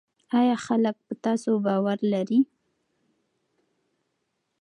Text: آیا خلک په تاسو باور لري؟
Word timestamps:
آیا 0.39 0.55
خلک 0.65 0.95
په 1.05 1.13
تاسو 1.25 1.49
باور 1.65 1.97
لري؟ 2.13 2.39